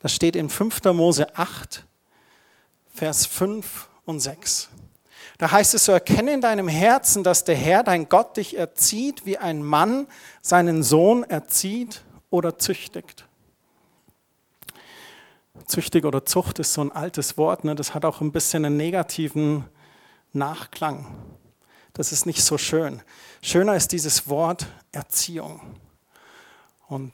[0.00, 0.82] Das steht in 5.
[0.86, 1.86] Mose 8,
[2.92, 4.70] Vers 5 und 6.
[5.38, 9.24] Da heißt es so, erkenne in deinem Herzen, dass der Herr, dein Gott, dich erzieht,
[9.24, 10.08] wie ein Mann
[10.42, 13.24] seinen Sohn erzieht oder züchtigt.
[15.66, 17.76] Züchtig oder Zucht ist so ein altes Wort, ne?
[17.76, 19.64] das hat auch ein bisschen einen negativen
[20.32, 21.06] Nachklang.
[21.96, 23.00] Das ist nicht so schön.
[23.40, 25.62] Schöner ist dieses Wort Erziehung.
[26.88, 27.12] Und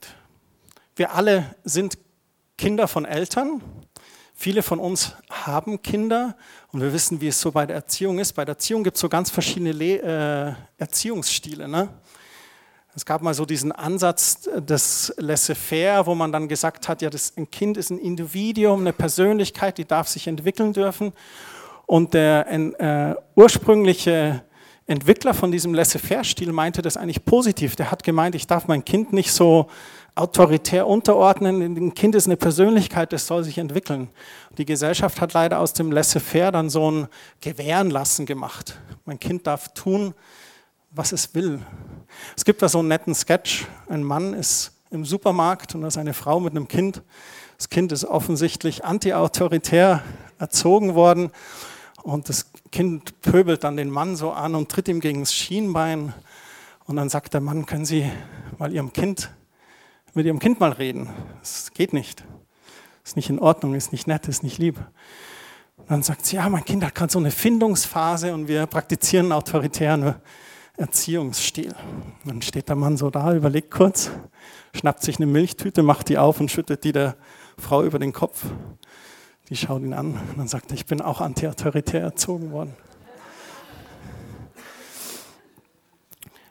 [0.96, 1.98] wir alle sind
[2.58, 3.62] Kinder von Eltern.
[4.34, 6.36] Viele von uns haben Kinder
[6.72, 8.32] und wir wissen, wie es so bei der Erziehung ist.
[8.32, 11.68] Bei der Erziehung gibt es so ganz verschiedene Le äh, Erziehungsstile.
[11.68, 11.88] Ne?
[12.96, 17.36] Es gab mal so diesen Ansatz des Laissez-faire, wo man dann gesagt hat, ja, das,
[17.36, 21.12] ein Kind ist ein Individuum, eine Persönlichkeit, die darf sich entwickeln dürfen.
[21.86, 24.42] Und der äh, ursprüngliche
[24.86, 27.76] Entwickler von diesem Laissez-faire-Stil meinte das eigentlich positiv.
[27.76, 29.68] Der hat gemeint, ich darf mein Kind nicht so
[30.14, 31.62] autoritär unterordnen.
[31.62, 34.08] Ein Kind ist eine Persönlichkeit, das soll sich entwickeln.
[34.58, 37.08] Die Gesellschaft hat leider aus dem Laissez-faire dann so ein
[37.40, 38.78] Gewähren lassen gemacht.
[39.04, 40.14] Mein Kind darf tun,
[40.90, 41.60] was es will.
[42.36, 43.66] Es gibt da so einen netten Sketch.
[43.88, 47.02] Ein Mann ist im Supermarkt und da ist eine Frau mit einem Kind.
[47.56, 50.02] Das Kind ist offensichtlich anti-autoritär
[50.38, 51.30] erzogen worden
[52.02, 56.12] und das Kind pöbelt dann den Mann so an und tritt ihm gegen das Schienbein.
[56.84, 58.10] Und dann sagt der Mann, können Sie
[58.58, 59.30] mal Ihrem Kind,
[60.14, 61.08] mit Ihrem Kind mal reden?
[61.40, 62.24] Das geht nicht.
[63.04, 64.78] Ist nicht in Ordnung, ist nicht nett, ist nicht lieb.
[65.76, 69.26] Und dann sagt sie, ja, mein Kind hat gerade so eine Findungsphase und wir praktizieren
[69.26, 70.14] einen autoritären
[70.76, 71.74] Erziehungsstil.
[72.24, 74.10] Und dann steht der Mann so da, überlegt kurz,
[74.74, 77.16] schnappt sich eine Milchtüte, macht die auf und schüttet die der
[77.58, 78.44] Frau über den Kopf.
[79.52, 82.74] Die schaut ihn an und dann sagt er, ich bin auch antiautoritär erzogen worden.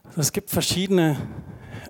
[0.09, 1.17] Also es gibt verschiedene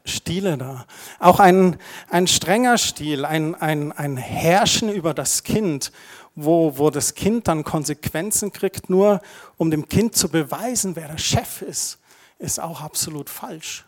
[0.06, 0.86] Stile da.
[1.20, 1.76] Auch ein,
[2.10, 5.92] ein strenger Stil, ein, ein, ein Herrschen über das Kind,
[6.36, 9.20] wo, wo das Kind dann Konsequenzen kriegt, nur
[9.58, 12.00] um dem Kind zu beweisen, wer der Chef ist,
[12.40, 13.86] ist auch absolut falsch.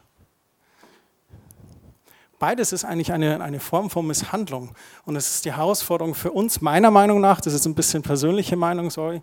[2.43, 4.75] Beides ist eigentlich eine, eine Form von Misshandlung.
[5.05, 8.57] Und es ist die Herausforderung für uns, meiner Meinung nach, das ist ein bisschen persönliche
[8.57, 9.21] Meinung, sorry,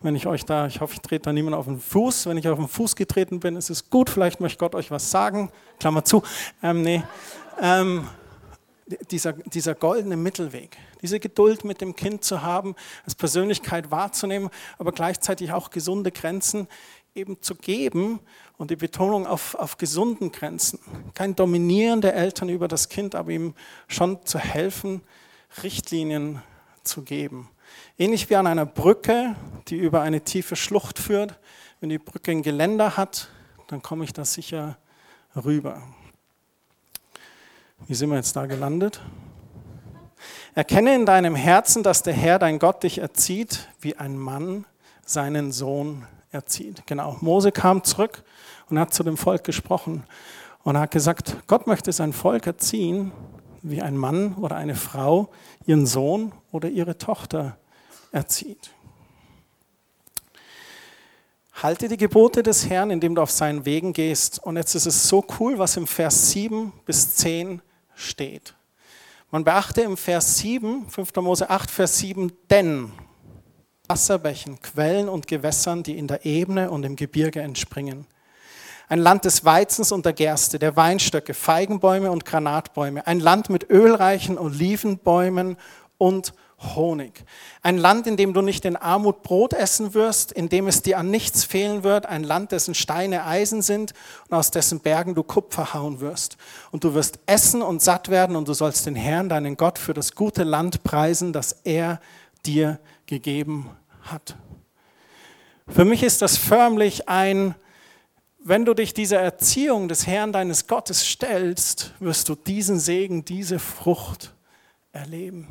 [0.00, 2.24] wenn ich euch da, ich hoffe, ich trete da niemand auf den Fuß.
[2.24, 5.10] Wenn ich auf den Fuß getreten bin, ist es gut, vielleicht möchte Gott euch was
[5.10, 5.52] sagen.
[5.80, 6.22] Klammer zu.
[6.62, 7.02] Ähm, nee.
[7.60, 8.08] Ähm,
[9.10, 14.92] dieser, dieser goldene Mittelweg, diese Geduld mit dem Kind zu haben, als Persönlichkeit wahrzunehmen, aber
[14.92, 16.68] gleichzeitig auch gesunde Grenzen
[17.14, 18.20] eben zu geben
[18.62, 20.78] und die Betonung auf, auf gesunden Grenzen.
[21.14, 23.56] Kein Dominieren der Eltern über das Kind, aber ihm
[23.88, 25.00] schon zu helfen,
[25.64, 26.40] Richtlinien
[26.84, 27.50] zu geben.
[27.98, 29.34] Ähnlich wie an einer Brücke,
[29.66, 31.40] die über eine tiefe Schlucht führt.
[31.80, 33.30] Wenn die Brücke ein Geländer hat,
[33.66, 34.78] dann komme ich da sicher
[35.34, 35.82] rüber.
[37.88, 39.00] Wie sind wir jetzt da gelandet?
[40.54, 44.66] Erkenne in deinem Herzen, dass der Herr, dein Gott, dich erzieht, wie ein Mann
[45.04, 46.86] seinen Sohn erzieht.
[46.86, 48.24] Genau, Mose kam zurück
[48.68, 50.04] und hat zu dem Volk gesprochen
[50.64, 53.12] und hat gesagt, Gott möchte sein Volk erziehen,
[53.62, 55.30] wie ein Mann oder eine Frau
[55.66, 57.58] ihren Sohn oder ihre Tochter
[58.10, 58.70] erzieht.
[61.54, 64.42] Halte die Gebote des Herrn, indem du auf seinen Wegen gehst.
[64.42, 67.62] Und jetzt ist es so cool, was im Vers 7 bis 10
[67.94, 68.54] steht.
[69.30, 71.14] Man beachte im Vers 7, 5.
[71.16, 72.90] Mose 8, Vers 7, denn
[73.92, 78.06] Wasserbächen, Quellen und Gewässern, die in der Ebene und im Gebirge entspringen.
[78.88, 83.06] Ein Land des Weizens und der Gerste, der Weinstöcke, Feigenbäume und Granatbäume.
[83.06, 85.58] Ein Land mit ölreichen Olivenbäumen
[85.98, 86.32] und
[86.74, 87.22] Honig.
[87.60, 90.96] Ein Land, in dem du nicht in Armut Brot essen wirst, in dem es dir
[90.96, 92.06] an nichts fehlen wird.
[92.06, 93.92] Ein Land, dessen Steine Eisen sind
[94.30, 96.38] und aus dessen Bergen du Kupfer hauen wirst.
[96.70, 99.92] Und du wirst essen und satt werden und du sollst den Herrn, deinen Gott, für
[99.92, 102.00] das gute Land preisen, das er
[102.46, 103.68] dir gegeben
[104.02, 104.36] hat.
[105.68, 107.54] Für mich ist das förmlich ein,
[108.44, 113.58] wenn du dich dieser Erziehung des Herrn deines Gottes stellst, wirst du diesen Segen, diese
[113.58, 114.34] Frucht
[114.92, 115.48] erleben.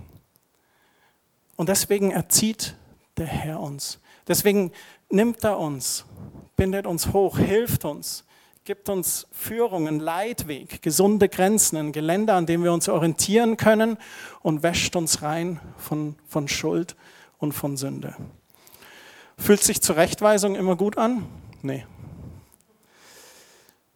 [1.56, 2.76] Und deswegen erzieht
[3.18, 4.00] der Herr uns.
[4.28, 4.72] Deswegen
[5.10, 6.06] nimmt er uns,
[6.58, 8.26] bindet uns hoch, hilft uns,
[8.66, 13.98] gibt uns Führung, einen Leitweg, gesunde Grenzen, ein Geländer, an dem wir uns orientieren können
[14.42, 16.96] und wäscht uns rein von, von Schuld
[17.38, 18.16] und von Sünde.
[19.42, 21.26] Fühlt sich Zurechtweisung immer gut an?
[21.64, 21.88] Nee.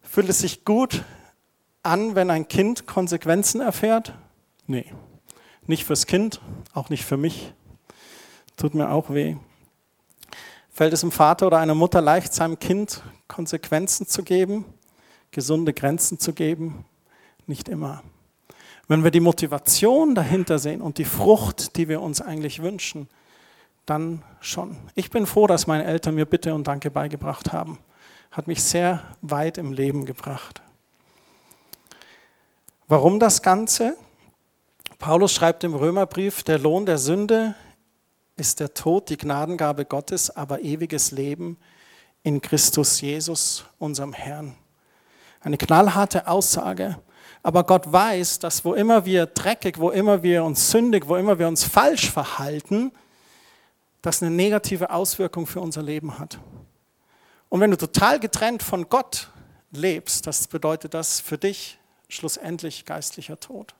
[0.02, 1.04] Fühlt es sich gut
[1.84, 4.12] an, wenn ein Kind Konsequenzen erfährt?
[4.66, 4.92] Nee.
[5.64, 6.40] Nicht fürs Kind,
[6.74, 7.52] auch nicht für mich.
[8.56, 9.36] Tut mir auch weh.
[10.68, 14.64] Fällt es einem Vater oder einer Mutter leicht, seinem Kind Konsequenzen zu geben,
[15.30, 16.84] gesunde Grenzen zu geben?
[17.46, 18.02] Nicht immer.
[18.88, 23.08] Wenn wir die Motivation dahinter sehen und die Frucht, die wir uns eigentlich wünschen,
[23.86, 24.76] dann schon.
[24.94, 27.78] Ich bin froh, dass meine Eltern mir Bitte und Danke beigebracht haben.
[28.30, 30.60] Hat mich sehr weit im Leben gebracht.
[32.88, 33.96] Warum das Ganze?
[34.98, 37.54] Paulus schreibt im Römerbrief, der Lohn der Sünde
[38.36, 41.56] ist der Tod, die Gnadengabe Gottes, aber ewiges Leben
[42.22, 44.56] in Christus Jesus, unserem Herrn.
[45.40, 46.98] Eine knallharte Aussage.
[47.42, 51.38] Aber Gott weiß, dass wo immer wir dreckig, wo immer wir uns sündig, wo immer
[51.38, 52.92] wir uns falsch verhalten,
[54.06, 56.38] das eine negative Auswirkung für unser Leben hat.
[57.48, 59.30] Und wenn du total getrennt von Gott
[59.72, 63.74] lebst, das bedeutet das für dich schlussendlich geistlicher Tod.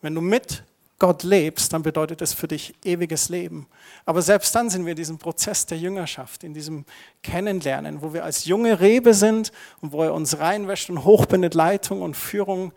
[0.00, 0.64] Wenn du mit
[0.98, 3.66] Gott lebst, dann bedeutet es für dich ewiges Leben.
[4.06, 6.86] Aber selbst dann sind wir in diesem Prozess der Jüngerschaft, in diesem
[7.22, 9.52] Kennenlernen, wo wir als junge Rebe sind
[9.82, 12.72] und wo er uns reinwäscht und hochbindet Leitung und Führung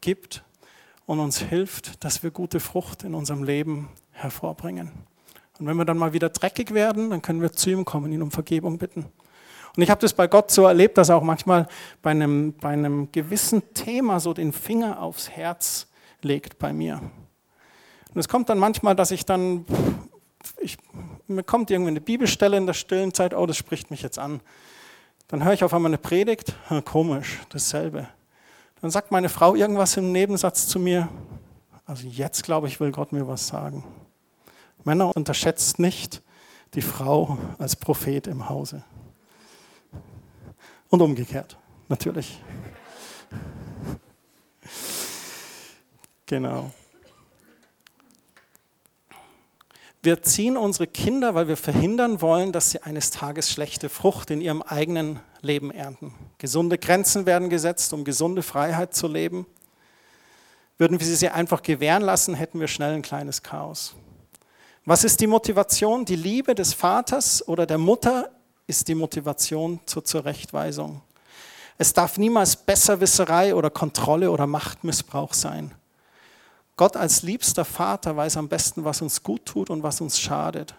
[0.00, 0.44] gibt
[1.06, 4.92] und uns hilft, dass wir gute Frucht in unserem Leben hervorbringen.
[5.58, 8.22] Und wenn wir dann mal wieder dreckig werden, dann können wir zu ihm kommen, ihn
[8.22, 9.06] um Vergebung bitten.
[9.76, 11.68] Und ich habe das bei Gott so erlebt, dass er auch manchmal
[12.02, 15.88] bei einem, bei einem gewissen Thema so den Finger aufs Herz
[16.22, 17.00] legt bei mir.
[18.14, 19.64] Und es kommt dann manchmal, dass ich dann,
[20.58, 20.78] ich,
[21.26, 24.40] mir kommt irgendwie eine Bibelstelle in der stillen Zeit, oh, das spricht mich jetzt an.
[25.26, 28.08] Dann höre ich auf einmal eine Predigt, komisch, dasselbe.
[28.80, 31.08] Dann sagt meine Frau irgendwas im Nebensatz zu mir,
[31.86, 33.82] also jetzt glaube ich, will Gott mir was sagen.
[34.84, 36.22] Männer unterschätzt nicht
[36.74, 38.84] die Frau als Prophet im Hause.
[40.88, 41.56] Und umgekehrt,
[41.88, 42.40] natürlich.
[46.26, 46.70] Genau.
[50.02, 54.42] Wir ziehen unsere Kinder, weil wir verhindern wollen, dass sie eines Tages schlechte Frucht in
[54.42, 56.14] ihrem eigenen Leben ernten.
[56.36, 59.46] Gesunde Grenzen werden gesetzt, um gesunde Freiheit zu leben.
[60.76, 63.94] Würden wir sie einfach gewähren lassen, hätten wir schnell ein kleines Chaos.
[64.86, 66.04] Was ist die Motivation?
[66.04, 68.30] Die Liebe des Vaters oder der Mutter
[68.66, 71.00] ist die Motivation zur Zurechtweisung.
[71.78, 75.72] Es darf niemals Besserwisserei oder Kontrolle oder Machtmissbrauch sein.
[76.76, 80.74] Gott als liebster Vater weiß am besten, was uns gut tut und was uns schadet.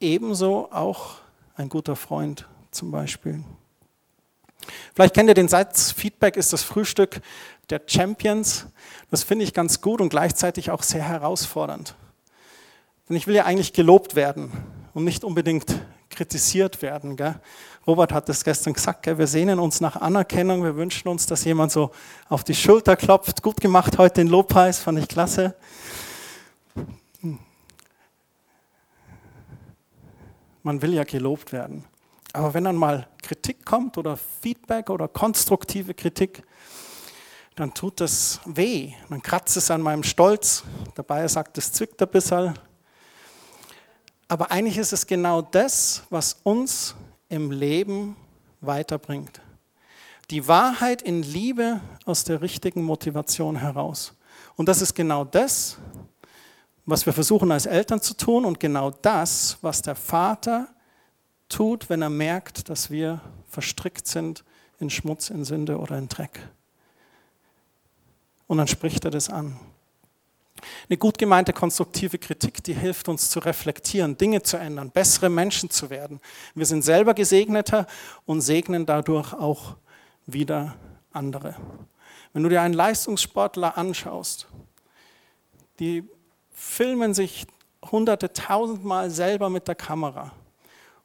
[0.00, 1.16] Ebenso auch
[1.54, 3.44] ein guter Freund zum Beispiel.
[4.94, 7.20] Vielleicht kennt ihr den Satz, Feedback ist das Frühstück
[7.70, 8.66] der Champions.
[9.10, 11.94] Das finde ich ganz gut und gleichzeitig auch sehr herausfordernd.
[13.08, 14.52] Denn ich will ja eigentlich gelobt werden
[14.94, 15.66] und nicht unbedingt
[16.10, 17.16] kritisiert werden.
[17.16, 17.34] Gell?
[17.86, 19.18] Robert hat das gestern gesagt, gell?
[19.18, 21.90] wir sehnen uns nach Anerkennung, wir wünschen uns, dass jemand so
[22.28, 23.42] auf die Schulter klopft.
[23.42, 25.56] Gut gemacht heute den Lobpreis, fand ich klasse.
[30.62, 31.84] Man will ja gelobt werden.
[32.32, 36.42] Aber wenn dann mal Kritik kommt oder Feedback oder konstruktive Kritik,
[37.56, 38.92] dann tut das weh.
[39.10, 40.62] Dann kratzt es an meinem Stolz.
[40.94, 42.54] Dabei sagt es zwickt ein bisschen.
[44.32, 46.94] Aber eigentlich ist es genau das, was uns
[47.28, 48.16] im Leben
[48.62, 49.42] weiterbringt.
[50.30, 54.14] Die Wahrheit in Liebe aus der richtigen Motivation heraus.
[54.56, 55.76] Und das ist genau das,
[56.86, 60.66] was wir versuchen als Eltern zu tun und genau das, was der Vater
[61.50, 64.44] tut, wenn er merkt, dass wir verstrickt sind
[64.80, 66.40] in Schmutz, in Sünde oder in Dreck.
[68.46, 69.60] Und dann spricht er das an.
[70.88, 75.70] Eine gut gemeinte konstruktive Kritik, die hilft uns zu reflektieren, Dinge zu ändern, bessere Menschen
[75.70, 76.20] zu werden.
[76.54, 77.86] Wir sind selber gesegneter
[78.26, 79.76] und segnen dadurch auch
[80.26, 80.76] wieder
[81.12, 81.56] andere.
[82.32, 84.48] Wenn du dir einen Leistungssportler anschaust,
[85.78, 86.04] die
[86.50, 87.46] filmen sich
[87.90, 90.32] hunderte, tausendmal selber mit der Kamera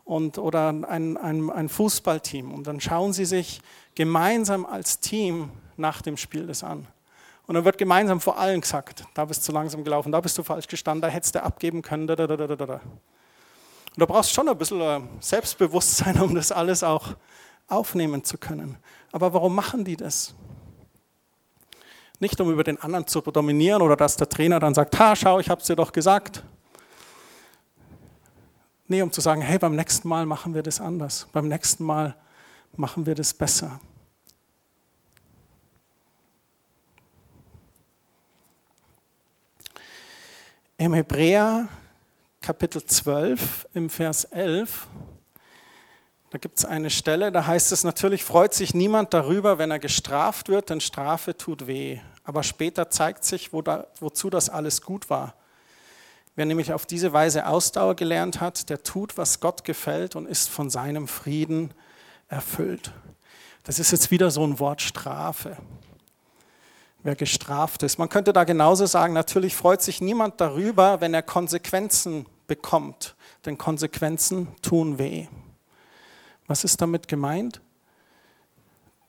[0.05, 3.61] und, oder ein, ein, ein Fußballteam und dann schauen sie sich
[3.95, 6.87] gemeinsam als Team nach dem Spiel das an.
[7.47, 10.37] Und dann wird gemeinsam vor allen gesagt, da bist du zu langsam gelaufen, da bist
[10.37, 12.05] du falsch gestanden, da hättest du abgeben können.
[12.05, 12.73] Da, da, da, da, da.
[12.73, 12.81] Und
[13.95, 17.15] da brauchst schon ein bisschen äh, Selbstbewusstsein, um das alles auch
[17.69, 18.77] aufnehmen zu können.
[19.13, 20.35] Aber warum machen die das?
[22.19, 25.39] Nicht um über den anderen zu dominieren oder dass der Trainer dann sagt, ha, schau,
[25.39, 26.43] ich habe es dir doch gesagt.
[28.87, 31.27] Nee, um zu sagen, hey, beim nächsten Mal machen wir das anders.
[31.31, 32.15] Beim nächsten Mal
[32.75, 33.79] machen wir das besser.
[40.79, 41.69] Im Hebräer
[42.39, 44.85] Kapitel 12 im Vers 11,
[46.29, 49.79] da gibt es eine Stelle, da heißt es, natürlich freut sich niemand darüber, wenn er
[49.79, 51.97] gestraft wird, denn Strafe tut weh.
[52.23, 55.33] Aber später zeigt sich, wo da, wozu das alles gut war.
[56.35, 60.47] Wer nämlich auf diese Weise Ausdauer gelernt hat, der tut, was Gott gefällt und ist
[60.47, 61.73] von seinem Frieden
[62.27, 62.91] erfüllt.
[63.63, 65.57] Das ist jetzt wieder so ein Wort Strafe
[67.03, 67.97] wer gestraft ist.
[67.97, 73.57] Man könnte da genauso sagen, natürlich freut sich niemand darüber, wenn er Konsequenzen bekommt, denn
[73.57, 75.27] Konsequenzen tun weh.
[76.47, 77.61] Was ist damit gemeint?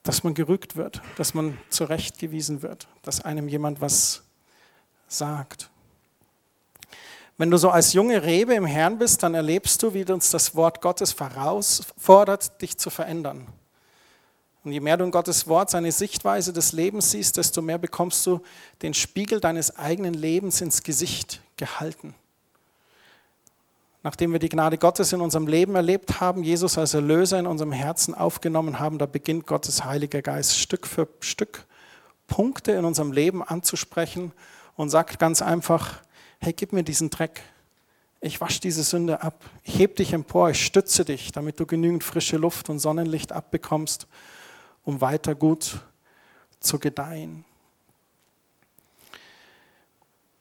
[0.02, 4.22] Dass man gerügt wird, dass man zurechtgewiesen wird, dass einem jemand was
[5.06, 5.70] sagt.
[7.36, 10.56] Wenn du so als junge Rebe im Herrn bist, dann erlebst du, wie uns das
[10.56, 13.46] Wort Gottes herausfordert, dich zu verändern.
[14.68, 18.26] Und je mehr du in Gottes Wort seine Sichtweise des Lebens siehst, desto mehr bekommst
[18.26, 18.42] du
[18.82, 22.14] den Spiegel deines eigenen Lebens ins Gesicht gehalten.
[24.02, 27.72] Nachdem wir die Gnade Gottes in unserem Leben erlebt haben, Jesus als Erlöser in unserem
[27.72, 31.64] Herzen aufgenommen haben, da beginnt Gottes Heiliger Geist Stück für Stück
[32.26, 34.32] Punkte in unserem Leben anzusprechen
[34.76, 36.02] und sagt ganz einfach,
[36.40, 37.40] hey, gib mir diesen Dreck.
[38.20, 39.46] Ich wasche diese Sünde ab.
[39.62, 44.06] Ich heb dich empor, ich stütze dich, damit du genügend frische Luft und Sonnenlicht abbekommst
[44.88, 45.80] um weiter gut
[46.60, 47.44] zu gedeihen.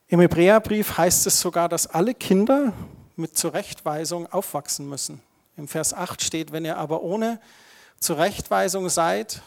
[0.06, 2.72] Im Hebräerbrief heißt es sogar, dass alle Kinder
[3.14, 5.20] mit Zurechtweisung aufwachsen müssen.
[5.58, 7.42] Im Vers 8 steht, wenn ihr aber ohne
[8.00, 9.42] Zurechtweisung seid,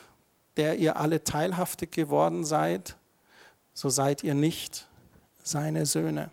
[0.56, 2.96] der ihr alle teilhaftig geworden seid,
[3.74, 4.88] so seid ihr nicht
[5.42, 6.30] seine Söhne.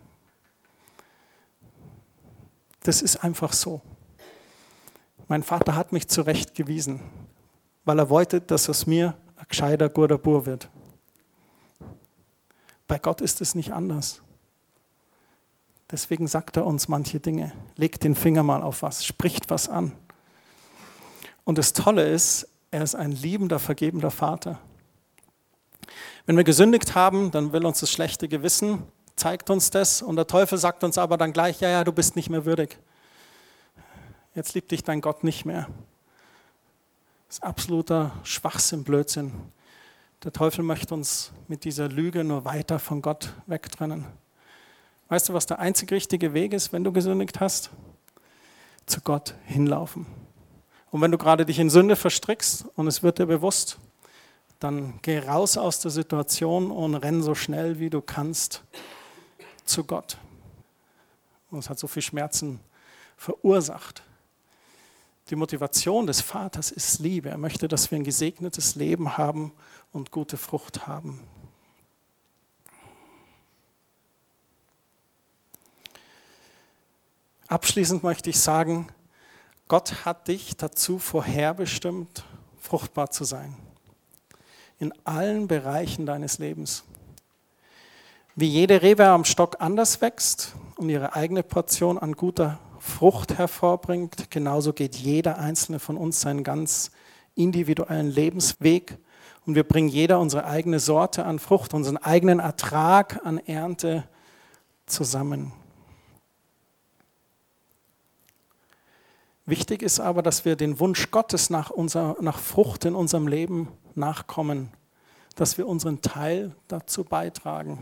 [2.83, 3.81] Das ist einfach so.
[5.27, 7.01] Mein Vater hat mich zurechtgewiesen
[7.89, 10.69] weil er wollte, dass aus mir ein gescheiter, guter Bur wird.
[12.87, 14.21] Bei Gott ist es nicht anders.
[15.89, 17.51] Deswegen sagt er uns manche Dinge.
[17.77, 19.93] Legt den Finger mal auf was, spricht was an.
[21.45, 24.59] Und das Tolle ist, er ist ein liebender, vergebender Vater.
[26.27, 28.83] Wenn wir gesündigt haben, dann will uns das schlechte Gewissen,
[29.15, 32.15] zeigt uns das und der Teufel sagt uns aber dann gleich, ja, ja, du bist
[32.15, 32.77] nicht mehr würdig.
[34.35, 35.67] Jetzt liebt dich dein Gott nicht mehr.
[37.29, 39.31] Das ist absoluter Schwachsinn, Blödsinn.
[40.23, 44.07] Der Teufel möchte uns mit dieser Lüge nur weiter von Gott wegtrennen.
[45.09, 47.69] Weißt du, was der einzig richtige Weg ist, wenn du gesündigt hast?
[48.87, 50.07] Zu Gott hinlaufen.
[50.89, 53.77] Und wenn du gerade dich in Sünde verstrickst und es wird dir bewusst,
[54.57, 58.63] dann geh raus aus der Situation und renn so schnell wie du kannst
[59.65, 60.17] zu Gott.
[61.51, 62.59] Und es hat so viel Schmerzen
[63.17, 64.01] verursacht.
[65.29, 67.29] Die Motivation des Vaters ist Liebe.
[67.29, 69.51] Er möchte, dass wir ein gesegnetes Leben haben
[69.91, 71.19] und gute Frucht haben.
[77.47, 78.87] Abschließend möchte ich sagen,
[79.67, 82.23] Gott hat dich dazu vorherbestimmt,
[82.59, 83.55] fruchtbar zu sein.
[84.79, 86.83] In allen Bereichen deines Lebens.
[88.35, 94.31] Wie jede Rebe am Stock anders wächst und ihre eigene Portion an guter Frucht hervorbringt,
[94.31, 96.91] genauso geht jeder einzelne von uns seinen ganz
[97.35, 98.97] individuellen Lebensweg
[99.45, 104.03] und wir bringen jeder unsere eigene Sorte an Frucht, unseren eigenen Ertrag an Ernte
[104.85, 105.53] zusammen.
[109.45, 113.69] Wichtig ist aber, dass wir den Wunsch Gottes nach, unser, nach Frucht in unserem Leben
[113.95, 114.69] nachkommen,
[115.35, 117.79] dass wir unseren Teil dazu beitragen.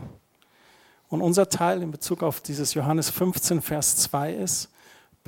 [1.08, 4.70] Und unser Teil in Bezug auf dieses Johannes 15, Vers 2 ist,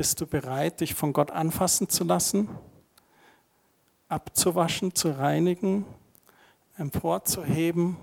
[0.01, 2.49] bist du bereit, dich von Gott anfassen zu lassen,
[4.09, 5.85] abzuwaschen, zu reinigen,
[6.79, 7.99] emporzuheben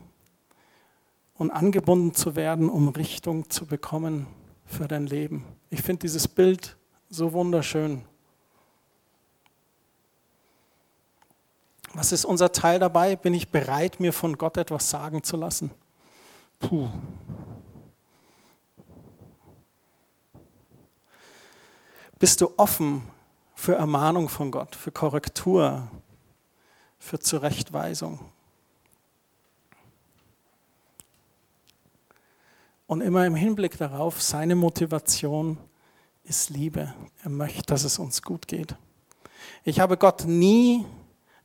[1.34, 4.28] und angebunden zu werden, um Richtung zu bekommen
[4.68, 5.44] für dein Leben.
[5.72, 6.78] Ich finde dieses Bild
[7.10, 8.04] so wunderschön.
[11.96, 13.16] Was ist unser Teil dabei?
[13.16, 15.72] Bin ich bereit, mir von Gott etwas sagen zu lassen?
[16.60, 16.90] Puh.
[22.20, 23.04] Bist du offen
[23.54, 25.88] für Ermahnung von Gott, für Korrektur,
[26.98, 28.20] für Zurechtweisung?
[32.88, 35.58] Und immer im Hinblick darauf, seine Motivation
[36.24, 36.94] ist Liebe.
[37.24, 38.76] Er möchte, dass es uns gut geht.
[39.64, 40.86] Ich habe Gott nie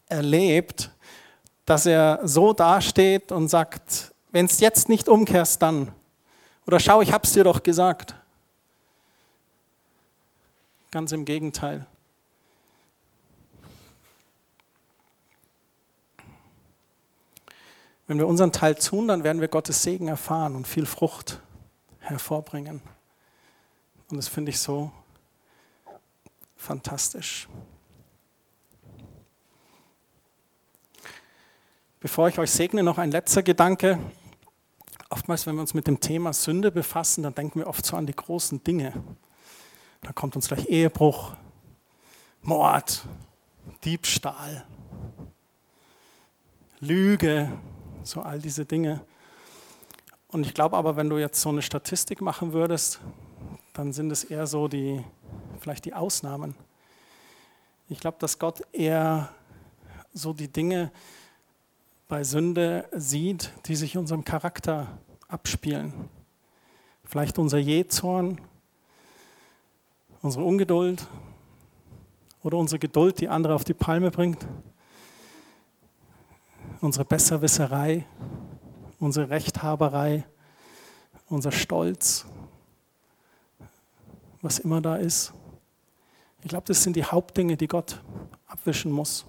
[0.07, 0.91] erlebt,
[1.67, 5.93] dass er so dasteht und sagt, wenn es jetzt nicht umkehrst, dann.
[6.67, 8.15] Oder schau, ich habe es dir doch gesagt.
[10.93, 11.87] Ganz im Gegenteil.
[18.07, 21.41] Wenn wir unseren Teil tun, dann werden wir Gottes Segen erfahren und viel Frucht
[22.01, 22.83] hervorbringen.
[24.11, 24.93] Und das finde ich so
[26.57, 27.49] fantastisch.
[32.01, 33.99] Bevor ich euch segne, noch ein letzter Gedanke.
[35.09, 38.07] Oftmals, wenn wir uns mit dem Thema Sünde befassen, dann denken wir oft so an
[38.07, 38.93] die großen Dinge.
[40.03, 41.33] Da kommt uns gleich Ehebruch,
[42.43, 43.05] Mord,
[43.85, 44.67] Diebstahl,
[46.81, 47.53] Lüge,
[48.03, 49.01] so all diese Dinge.
[50.27, 53.01] Und ich glaube aber, wenn du jetzt so eine Statistik machen würdest,
[53.75, 55.05] dann sind es eher so die,
[55.61, 56.57] vielleicht die Ausnahmen.
[57.89, 59.33] Ich glaube, dass Gott eher
[60.13, 60.91] so die Dinge
[62.09, 64.99] bei Sünde sieht, die sich unserem Charakter
[65.29, 66.09] abspielen.
[67.05, 68.41] Vielleicht unser Jezorn,
[70.23, 71.07] unsere Ungeduld
[72.43, 74.47] oder unsere Geduld, die andere auf die Palme bringt,
[76.81, 78.07] unsere Besserwisserei,
[78.99, 80.25] unsere Rechthaberei,
[81.29, 82.25] unser Stolz,
[84.41, 85.33] was immer da ist.
[86.43, 88.01] Ich glaube, das sind die Hauptdinge, die Gott
[88.47, 89.25] abwischen muss.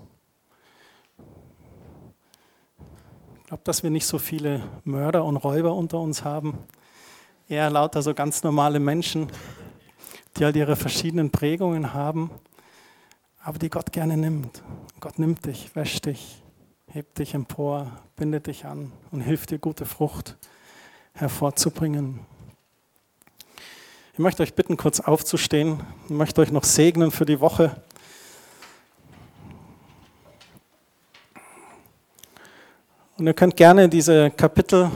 [3.42, 6.58] Ich glaube, dass wir nicht so viele Mörder und Räuber unter uns haben,
[7.48, 9.28] eher lauter so ganz normale Menschen,
[10.38, 12.32] die halt ihre verschiedenen Prägungen haben,
[13.44, 14.64] aber die Gott gerne nimmt.
[15.00, 16.42] Gott nimmt dich, wäscht dich,
[16.88, 20.38] hebt dich empor, bindet dich an und hilft dir, gute Frucht
[21.14, 22.20] hervorzubringen.
[24.14, 25.80] Ich möchte euch bitten, kurz aufzustehen.
[26.06, 27.76] Ich möchte euch noch segnen für die Woche.
[33.18, 34.92] Und ihr könnt gerne diese Kapitel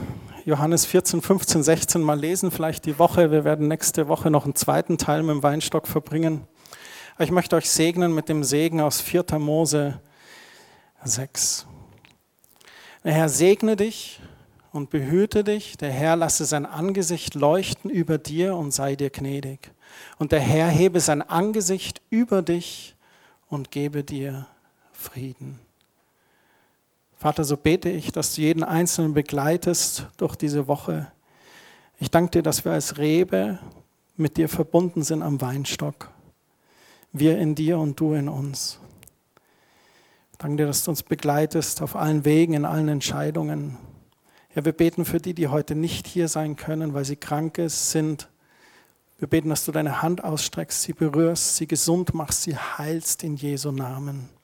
[0.48, 3.30] Johannes 14, 15, 16 mal lesen, vielleicht die Woche.
[3.30, 6.48] Wir werden nächste Woche noch einen zweiten Teil mit dem Weinstock verbringen.
[7.18, 9.26] Ich möchte euch segnen mit dem Segen aus 4.
[9.38, 10.00] Mose
[11.04, 11.66] 6.
[13.04, 14.20] Der Herr segne dich
[14.72, 15.76] und behüte dich.
[15.76, 19.70] Der Herr lasse sein Angesicht leuchten über dir und sei dir gnädig.
[20.16, 22.96] Und der Herr hebe sein Angesicht über dich
[23.48, 24.46] und gebe dir
[24.92, 25.67] Frieden.
[27.18, 31.10] Vater, so bete ich, dass du jeden Einzelnen begleitest durch diese Woche.
[31.98, 33.58] Ich danke dir, dass wir als Rebe
[34.16, 36.12] mit dir verbunden sind am Weinstock.
[37.12, 38.78] Wir in dir und du in uns.
[40.30, 43.76] Ich danke dir, dass du uns begleitest auf allen Wegen, in allen Entscheidungen.
[44.54, 48.28] Ja, wir beten für die, die heute nicht hier sein können, weil sie krank sind.
[49.18, 53.34] Wir beten, dass du deine Hand ausstreckst, sie berührst, sie gesund machst, sie heilst in
[53.34, 54.37] Jesu Namen.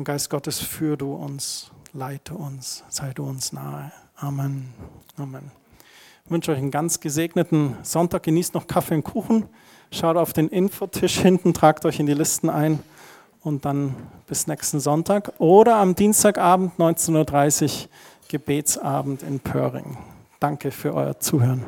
[0.00, 3.92] Und Geist Gottes, führ du uns, leite uns, sei du uns nahe.
[4.16, 4.72] Amen.
[5.18, 5.50] Amen.
[6.24, 8.22] Ich wünsche euch einen ganz gesegneten Sonntag.
[8.22, 9.44] Genießt noch Kaffee und Kuchen.
[9.90, 12.80] Schaut auf den Infotisch hinten, tragt euch in die Listen ein
[13.42, 13.94] und dann
[14.26, 17.88] bis nächsten Sonntag oder am Dienstagabend 19.30 Uhr
[18.28, 19.98] Gebetsabend in Pöring.
[20.38, 21.66] Danke für euer Zuhören.